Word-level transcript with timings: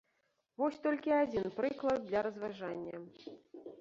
Вось 0.61 0.79
толькі 0.85 1.13
адзін 1.17 1.45
прыклад 1.59 1.99
для 2.07 2.19
разважання. 2.29 2.95